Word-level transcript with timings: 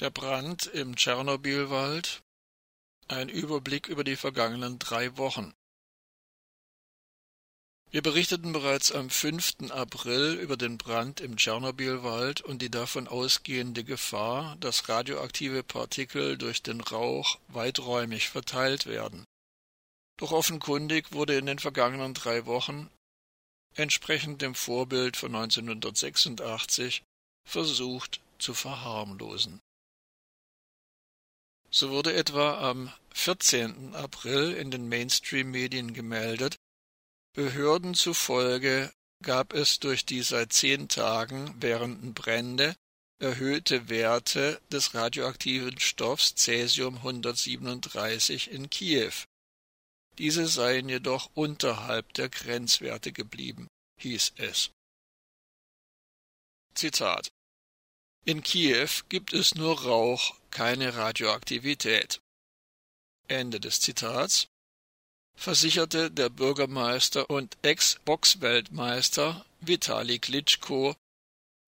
Der 0.00 0.10
Brand 0.10 0.66
im 0.66 0.96
Tschernobylwald. 0.96 2.24
Ein 3.06 3.28
Überblick 3.28 3.86
über 3.86 4.02
die 4.02 4.16
vergangenen 4.16 4.80
drei 4.80 5.16
Wochen. 5.18 5.54
Wir 7.92 8.02
berichteten 8.02 8.52
bereits 8.52 8.90
am 8.90 9.08
5. 9.08 9.70
April 9.70 10.34
über 10.34 10.56
den 10.56 10.78
Brand 10.78 11.20
im 11.20 11.36
Tschernobylwald 11.36 12.40
und 12.40 12.60
die 12.60 12.70
davon 12.70 13.06
ausgehende 13.06 13.84
Gefahr, 13.84 14.56
dass 14.56 14.88
radioaktive 14.88 15.62
Partikel 15.62 16.36
durch 16.38 16.60
den 16.60 16.80
Rauch 16.80 17.38
weiträumig 17.46 18.30
verteilt 18.30 18.86
werden. 18.86 19.24
Doch 20.16 20.32
offenkundig 20.32 21.12
wurde 21.12 21.38
in 21.38 21.46
den 21.46 21.60
vergangenen 21.60 22.14
drei 22.14 22.46
Wochen, 22.46 22.90
entsprechend 23.76 24.42
dem 24.42 24.56
Vorbild 24.56 25.16
von 25.16 25.36
1986, 25.36 27.04
versucht 27.48 28.20
zu 28.40 28.54
verharmlosen. 28.54 29.60
So 31.74 31.90
wurde 31.90 32.14
etwa 32.14 32.70
am 32.70 32.92
14. 33.14 33.96
April 33.96 34.52
in 34.52 34.70
den 34.70 34.88
Mainstream-Medien 34.88 35.92
gemeldet, 35.92 36.56
Behörden 37.32 37.94
zufolge 37.94 38.92
gab 39.24 39.52
es 39.52 39.80
durch 39.80 40.06
die 40.06 40.22
seit 40.22 40.52
zehn 40.52 40.88
Tagen 40.88 41.52
währenden 41.60 42.14
Brände 42.14 42.76
erhöhte 43.18 43.88
Werte 43.88 44.60
des 44.70 44.94
radioaktiven 44.94 45.80
Stoffs 45.80 46.36
Cäsium 46.36 46.98
137 46.98 48.52
in 48.52 48.70
Kiew. 48.70 49.24
Diese 50.18 50.46
seien 50.46 50.88
jedoch 50.88 51.28
unterhalb 51.34 52.14
der 52.14 52.28
Grenzwerte 52.28 53.10
geblieben, 53.10 53.66
hieß 54.00 54.34
es. 54.36 54.70
Zitat 56.74 57.32
in 58.24 58.42
Kiew 58.42 58.88
gibt 59.08 59.32
es 59.32 59.54
nur 59.54 59.82
Rauch, 59.82 60.34
keine 60.50 60.96
Radioaktivität. 60.96 62.20
Ende 63.28 63.60
des 63.60 63.80
Zitats 63.80 64.48
versicherte 65.36 66.10
der 66.10 66.28
Bürgermeister 66.28 67.28
und 67.28 67.56
Ex-Boxweltmeister 67.62 69.44
Vitali 69.60 70.18
Klitschko 70.18 70.94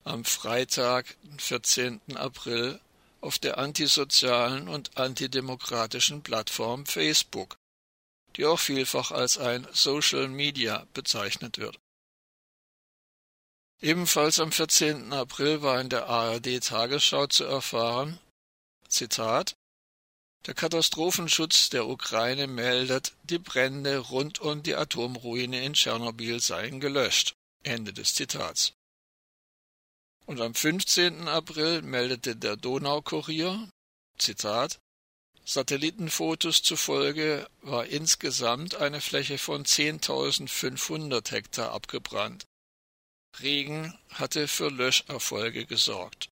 am 0.04 0.24
Freitag, 0.24 1.16
14. 1.38 2.00
April, 2.14 2.80
auf 3.20 3.38
der 3.38 3.58
antisozialen 3.58 4.68
und 4.68 4.96
antidemokratischen 4.96 6.22
Plattform 6.22 6.86
Facebook, 6.86 7.56
die 8.36 8.44
auch 8.44 8.60
vielfach 8.60 9.10
als 9.10 9.36
ein 9.36 9.66
Social 9.72 10.28
Media 10.28 10.86
bezeichnet 10.94 11.58
wird. 11.58 11.76
Ebenfalls 13.82 14.40
am 14.40 14.52
14. 14.52 15.12
April 15.12 15.60
war 15.60 15.80
in 15.80 15.90
der 15.90 16.06
ARD 16.06 16.64
Tagesschau 16.64 17.26
zu 17.26 17.44
erfahren, 17.44 18.18
Zitat, 18.88 19.54
der 20.46 20.54
Katastrophenschutz 20.54 21.70
der 21.70 21.86
Ukraine 21.86 22.46
meldet, 22.46 23.14
die 23.24 23.38
Brände 23.38 23.98
rund 23.98 24.38
um 24.40 24.62
die 24.62 24.76
Atomruine 24.76 25.64
in 25.64 25.74
Tschernobyl 25.74 26.40
seien 26.40 26.80
gelöscht. 26.80 27.34
Ende 27.64 27.92
des 27.92 28.14
Zitats. 28.14 28.72
Und 30.24 30.40
am 30.40 30.54
15. 30.54 31.26
April 31.28 31.82
meldete 31.82 32.36
der 32.36 32.56
Donaukurier, 32.56 33.68
Zitat, 34.18 34.78
Satellitenfotos 35.44 36.62
zufolge 36.62 37.48
war 37.62 37.86
insgesamt 37.86 38.76
eine 38.76 39.00
Fläche 39.00 39.38
von 39.38 39.64
10.500 39.64 41.30
Hektar 41.30 41.72
abgebrannt. 41.72 42.46
Regen 43.40 43.96
hatte 44.10 44.48
für 44.48 44.70
Löscherfolge 44.70 45.66
gesorgt. 45.66 46.30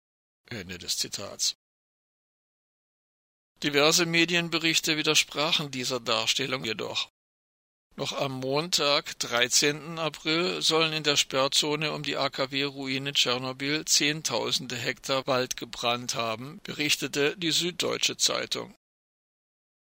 Ende 0.46 0.78
des 0.78 0.98
Zitats. 0.98 1.56
Diverse 3.64 4.06
Medienberichte 4.06 4.98
widersprachen 4.98 5.72
dieser 5.72 6.00
Darstellung 6.00 6.64
jedoch. 6.64 7.10
Noch 7.96 8.14
am 8.14 8.34
Montag, 8.34 9.18
13. 9.18 9.98
April, 9.98 10.62
sollen 10.62 10.94
in 10.94 11.02
der 11.02 11.18
Sperrzone 11.18 11.92
um 11.94 12.04
die 12.04 12.16
AKW-Ruine 12.16 13.14
Tschernobyl 13.14 13.86
Zehntausende 13.86 14.76
Hektar 14.76 15.26
Wald 15.26 15.58
gebrannt 15.58 16.14
haben, 16.14 16.60
berichtete 16.62 17.36
die 17.38 17.52
Süddeutsche 17.52 18.16
Zeitung. 18.16 18.76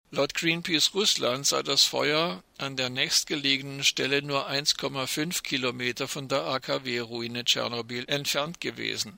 Laut 0.10 0.34
Greenpeace 0.34 0.94
Russland 0.94 1.46
sei 1.46 1.64
das 1.64 1.84
Feuer 1.84 2.42
an 2.58 2.78
der 2.78 2.90
nächstgelegenen 2.90 3.84
Stelle 3.84 4.22
nur 4.22 4.50
1,5 4.50 5.44
Kilometer 5.44 6.08
von 6.08 6.30
der 6.30 6.44
AKW-Ruine 6.46 7.44
Tschernobyl 7.44 8.06
entfernt 8.08 8.62
gewesen. 8.62 9.18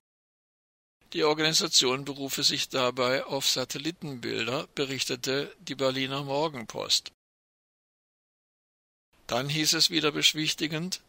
Die 1.13 1.23
Organisation 1.23 2.05
berufe 2.05 2.44
sich 2.44 2.69
dabei 2.69 3.23
auf 3.25 3.47
Satellitenbilder, 3.47 4.67
berichtete 4.73 5.55
die 5.59 5.75
Berliner 5.75 6.23
Morgenpost. 6.23 7.11
Dann 9.27 9.47
hieß 9.47 9.73
es 9.73 9.91
wieder 9.91 10.11
beschwichtigend, 10.11 11.01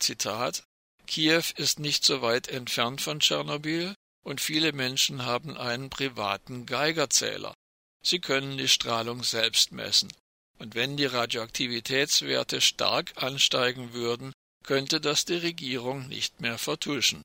Zitat, 0.00 0.64
Kiew 1.06 1.44
ist 1.56 1.78
nicht 1.78 2.04
so 2.04 2.22
weit 2.22 2.48
entfernt 2.48 3.00
von 3.00 3.20
Tschernobyl 3.20 3.94
und 4.24 4.40
viele 4.40 4.72
Menschen 4.72 5.24
haben 5.24 5.56
einen 5.56 5.90
privaten 5.90 6.66
Geigerzähler. 6.66 7.54
Sie 8.02 8.20
können 8.20 8.58
die 8.58 8.68
Strahlung 8.68 9.22
selbst 9.22 9.72
messen, 9.72 10.12
und 10.58 10.74
wenn 10.74 10.96
die 10.96 11.06
Radioaktivitätswerte 11.06 12.60
stark 12.60 13.22
ansteigen 13.22 13.92
würden, 13.92 14.32
könnte 14.64 15.00
das 15.00 15.24
die 15.24 15.36
Regierung 15.36 16.08
nicht 16.08 16.40
mehr 16.40 16.58
vertuschen. 16.58 17.22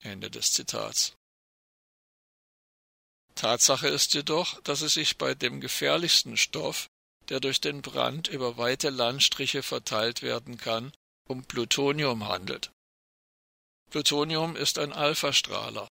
Ende 0.00 0.30
des 0.30 0.52
Zitats. 0.52 1.14
Tatsache 3.34 3.88
ist 3.88 4.14
jedoch, 4.14 4.60
dass 4.62 4.82
es 4.82 4.94
sich 4.94 5.18
bei 5.18 5.34
dem 5.34 5.60
gefährlichsten 5.60 6.36
Stoff, 6.36 6.88
der 7.28 7.40
durch 7.40 7.60
den 7.60 7.82
Brand 7.82 8.28
über 8.28 8.56
weite 8.58 8.90
Landstriche 8.90 9.62
verteilt 9.62 10.22
werden 10.22 10.58
kann, 10.58 10.92
um 11.28 11.44
Plutonium 11.44 12.28
handelt. 12.28 12.70
Plutonium 13.90 14.56
ist 14.56 14.78
ein 14.78 14.92
Alphastrahler, 14.92 15.88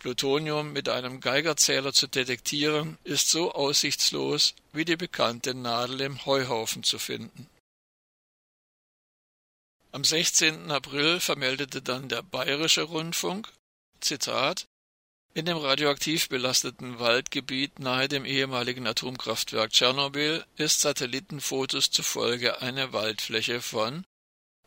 Plutonium 0.00 0.72
mit 0.72 0.88
einem 0.88 1.20
Geigerzähler 1.20 1.92
zu 1.92 2.08
detektieren, 2.08 2.98
ist 3.04 3.28
so 3.28 3.52
aussichtslos 3.52 4.54
wie 4.72 4.84
die 4.84 4.96
bekannte 4.96 5.54
Nadel 5.54 6.00
im 6.00 6.26
Heuhaufen 6.26 6.82
zu 6.82 6.98
finden. 6.98 7.46
Am 9.92 10.02
16. 10.02 10.70
April 10.70 11.20
vermeldete 11.20 11.82
dann 11.82 12.08
der 12.08 12.22
Bayerische 12.22 12.82
Rundfunk, 12.82 13.52
Zitat, 14.00 14.66
in 15.32 15.44
dem 15.44 15.58
radioaktiv 15.58 16.28
belasteten 16.28 16.98
Waldgebiet 16.98 17.78
nahe 17.78 18.08
dem 18.08 18.24
ehemaligen 18.24 18.86
Atomkraftwerk 18.86 19.70
Tschernobyl 19.70 20.44
ist 20.56 20.80
Satellitenfotos 20.80 21.90
zufolge 21.90 22.62
eine 22.62 22.92
Waldfläche 22.92 23.60
von 23.60 24.04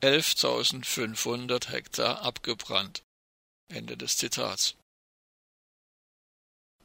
11.500 0.01 1.69
Hektar 1.69 2.21
abgebrannt. 2.21 3.03
Ende 3.69 3.97
des 3.97 4.17
Zitats. 4.17 4.75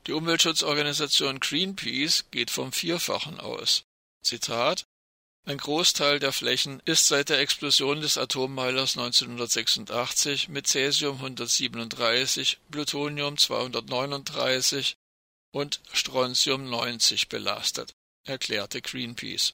Die 0.08 0.14
Umweltschutzorganisation 0.14 1.38
Greenpeace 1.38 2.30
geht 2.30 2.50
vom 2.50 2.72
Vierfachen 2.72 3.38
aus. 3.38 3.84
Zitat 4.22 4.86
Ein 5.44 5.58
Großteil 5.58 6.18
der 6.18 6.32
Flächen 6.32 6.80
ist 6.86 7.08
seit 7.08 7.28
der 7.28 7.40
Explosion 7.40 8.00
des 8.00 8.16
Atommeilers 8.16 8.96
1986 8.96 10.48
mit 10.48 10.66
Cäsium 10.66 11.16
137, 11.16 12.58
Plutonium 12.70 13.36
239 13.36 14.96
und 15.52 15.82
Strontium 15.92 16.70
90 16.70 17.28
belastet, 17.28 17.92
erklärte 18.24 18.80
Greenpeace. 18.80 19.52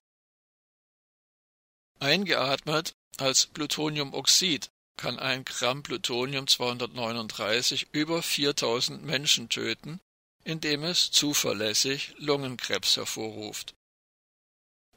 Eingeatmet 1.98 2.94
als 3.16 3.46
Plutoniumoxid 3.46 4.70
kann 4.96 5.18
ein 5.18 5.44
Gramm 5.44 5.82
Plutonium 5.82 6.46
239 6.46 7.88
über 7.90 8.22
4000 8.22 9.02
Menschen 9.02 9.48
töten 9.48 10.00
indem 10.44 10.84
es 10.84 11.10
zuverlässig 11.10 12.14
Lungenkrebs 12.18 12.96
hervorruft. 12.96 13.74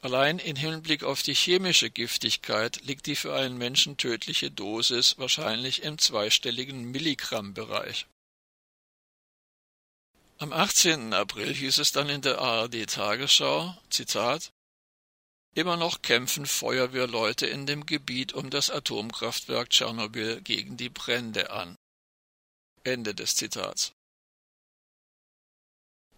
Allein 0.02 0.38
in 0.38 0.56
Hinblick 0.56 1.04
auf 1.04 1.24
die 1.24 1.34
chemische 1.34 1.90
Giftigkeit 1.90 2.82
liegt 2.84 3.08
die 3.08 3.16
für 3.16 3.34
einen 3.34 3.58
Menschen 3.58 3.98
tödliche 3.98 4.52
Dosis 4.52 5.18
wahrscheinlich 5.18 5.82
im 5.84 5.98
zweistelligen 5.98 6.92
Milligrammbereich. 6.92 8.06
Am 10.38 10.54
18. 10.54 11.14
April 11.14 11.52
hieß 11.52 11.80
es 11.80 11.92
dann 11.92 12.10
in 12.10 12.22
der 12.22 12.40
ARD 12.40 12.88
Tagesschau, 12.88 13.76
Zitat, 13.90 14.52
Immer 15.56 15.76
noch 15.76 16.04
kämpfen 16.04 16.46
Feuerwehrleute 16.46 17.48
in 17.48 17.66
dem 17.66 17.88
Gebiet 17.88 18.34
um 18.34 18.52
das 18.52 18.70
Atomkraftwerk 18.70 19.72
Tschernobyl 19.72 20.42
gegen 20.42 20.78
die 20.78 20.90
Brände 20.90 21.50
an. 21.50 21.76
Ende 22.84 23.16
des 23.16 23.36
Zitats. 23.36 23.92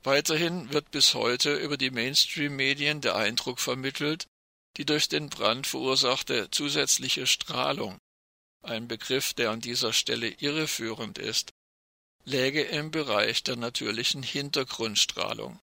Weiterhin 0.04 0.72
wird 0.72 0.92
bis 0.92 1.14
heute 1.14 1.56
über 1.56 1.78
die 1.78 1.92
Mainstream-Medien 1.92 3.02
der 3.02 3.16
Eindruck 3.16 3.60
vermittelt, 3.60 4.28
die 4.78 4.86
durch 4.86 5.10
den 5.10 5.30
Brand 5.30 5.68
verursachte 5.68 6.50
zusätzliche 6.52 7.28
Strahlung, 7.28 8.00
ein 8.62 8.88
Begriff, 8.88 9.34
der 9.34 9.52
an 9.52 9.60
dieser 9.60 9.92
Stelle 9.92 10.30
irreführend 10.30 11.18
ist, 11.18 11.52
läge 12.24 12.62
im 12.62 12.92
Bereich 12.92 13.44
der 13.44 13.58
natürlichen 13.58 14.24
Hintergrundstrahlung. 14.24 15.60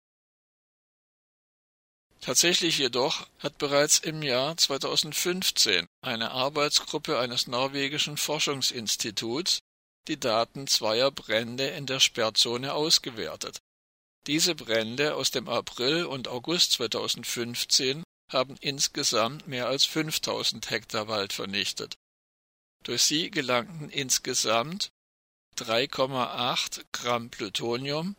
Tatsächlich 2.21 2.77
jedoch 2.77 3.27
hat 3.39 3.57
bereits 3.57 4.00
im 4.00 4.24
Jahr 4.24 4.56
2015 4.56 5.85
eine 6.01 6.31
Arbeitsgruppe 6.31 7.19
eines 7.19 7.47
norwegischen 7.47 8.15
Forschungsinstituts 8.15 9.59
die 10.07 10.19
Daten 10.19 10.68
zweier 10.68 11.12
Brände 11.12 11.68
in 11.68 11.85
der 11.85 12.00
Sperrzone 12.00 12.74
ausgewertet. 12.74 13.59
Diese 14.27 14.55
Brände 14.55 15.15
aus 15.15 15.31
dem 15.31 15.49
April 15.49 16.05
und 16.05 16.29
August 16.29 16.73
2015 16.73 18.03
haben 18.31 18.55
insgesamt 18.61 19.47
mehr 19.47 19.67
als 19.67 19.85
5000 19.85 20.69
Hektar 20.69 21.07
Wald 21.09 21.33
vernichtet. 21.33 21.95
Durch 22.83 23.03
sie 23.03 23.31
gelangten 23.31 23.89
insgesamt 23.89 24.91
3,8 25.57 26.85
Gramm 26.91 27.29
Plutonium, 27.29 28.15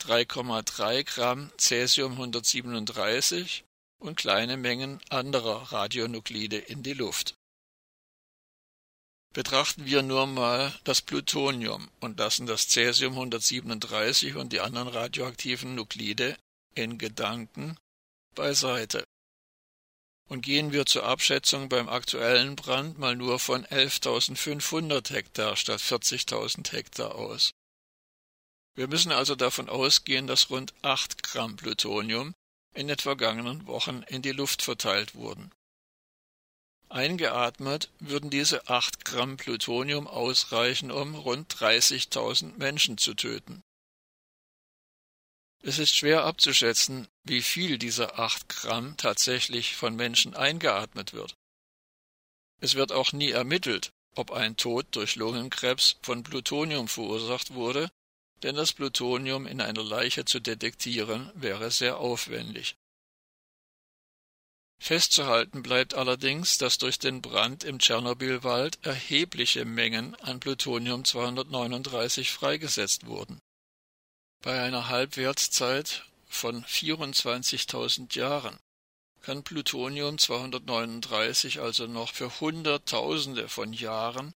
3,3 0.00 1.04
Gramm 1.04 1.52
Cäsium 1.58 2.12
137 2.12 3.64
und 3.98 4.16
kleine 4.16 4.56
Mengen 4.56 5.00
anderer 5.08 5.72
Radionuklide 5.72 6.58
in 6.58 6.82
die 6.82 6.94
Luft. 6.94 7.34
Betrachten 9.36 9.84
wir 9.84 10.00
nur 10.00 10.26
mal 10.26 10.74
das 10.84 11.02
Plutonium 11.02 11.90
und 12.00 12.18
lassen 12.18 12.46
das 12.46 12.68
Cäsium 12.68 13.12
137 13.12 14.34
und 14.34 14.50
die 14.50 14.60
anderen 14.60 14.88
radioaktiven 14.88 15.74
Nuklide 15.74 16.38
in 16.74 16.96
Gedanken 16.96 17.76
beiseite. 18.34 19.04
Und 20.30 20.40
gehen 20.40 20.72
wir 20.72 20.86
zur 20.86 21.04
Abschätzung 21.04 21.68
beim 21.68 21.90
aktuellen 21.90 22.56
Brand 22.56 22.98
mal 22.98 23.14
nur 23.14 23.38
von 23.38 23.66
11.500 23.66 25.12
Hektar 25.12 25.54
statt 25.56 25.82
40.000 25.82 26.72
Hektar 26.72 27.14
aus. 27.14 27.50
Wir 28.74 28.88
müssen 28.88 29.12
also 29.12 29.34
davon 29.34 29.68
ausgehen, 29.68 30.26
dass 30.26 30.48
rund 30.48 30.72
8 30.80 31.22
Gramm 31.22 31.56
Plutonium 31.56 32.32
in 32.72 32.88
den 32.88 32.96
vergangenen 32.96 33.66
Wochen 33.66 34.02
in 34.08 34.22
die 34.22 34.32
Luft 34.32 34.62
verteilt 34.62 35.14
wurden. 35.14 35.52
Eingeatmet 36.88 37.90
würden 37.98 38.30
diese 38.30 38.68
8 38.68 39.04
Gramm 39.04 39.36
Plutonium 39.36 40.06
ausreichen, 40.06 40.90
um 40.90 41.14
rund 41.14 41.52
30.000 41.54 42.56
Menschen 42.58 42.96
zu 42.96 43.14
töten. 43.14 43.62
Es 45.62 45.80
ist 45.80 45.96
schwer 45.96 46.24
abzuschätzen, 46.24 47.08
wie 47.24 47.42
viel 47.42 47.78
dieser 47.78 48.20
acht 48.20 48.48
Gramm 48.48 48.96
tatsächlich 48.96 49.74
von 49.74 49.96
Menschen 49.96 50.34
eingeatmet 50.34 51.12
wird. 51.12 51.34
Es 52.60 52.76
wird 52.76 52.92
auch 52.92 53.12
nie 53.12 53.30
ermittelt, 53.30 53.90
ob 54.14 54.30
ein 54.30 54.56
Tod 54.56 54.86
durch 54.92 55.16
Lungenkrebs 55.16 55.96
von 56.02 56.22
Plutonium 56.22 56.86
verursacht 56.86 57.54
wurde, 57.54 57.90
denn 58.42 58.54
das 58.54 58.72
Plutonium 58.72 59.46
in 59.46 59.60
einer 59.60 59.82
Leiche 59.82 60.24
zu 60.24 60.40
detektieren 60.40 61.32
wäre 61.34 61.70
sehr 61.70 61.98
aufwendig. 61.98 62.76
Festzuhalten 64.78 65.62
bleibt 65.62 65.94
allerdings, 65.94 66.58
dass 66.58 66.78
durch 66.78 66.98
den 66.98 67.22
Brand 67.22 67.64
im 67.64 67.78
Tschernobylwald 67.78 68.78
erhebliche 68.82 69.64
Mengen 69.64 70.14
an 70.16 70.38
Plutonium 70.38 71.04
239 71.04 72.30
freigesetzt 72.30 73.06
wurden. 73.06 73.40
Bei 74.42 74.62
einer 74.62 74.88
Halbwertszeit 74.88 76.04
von 76.28 76.64
24.000 76.64 78.16
Jahren 78.16 78.58
kann 79.22 79.42
Plutonium 79.42 80.18
239 80.18 81.60
also 81.60 81.86
noch 81.86 82.12
für 82.12 82.38
Hunderttausende 82.40 83.48
von 83.48 83.72
Jahren 83.72 84.32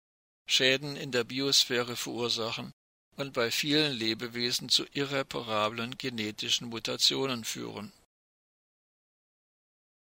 Schäden 0.47 0.97
in 0.97 1.11
der 1.11 1.23
Biosphäre 1.23 1.95
verursachen 1.95 2.73
und 3.15 3.31
bei 3.31 3.51
vielen 3.51 3.93
Lebewesen 3.93 4.67
zu 4.67 4.85
irreparablen 4.91 5.97
genetischen 5.97 6.67
Mutationen 6.67 7.45
führen 7.45 7.93